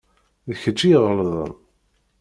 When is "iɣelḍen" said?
0.95-1.53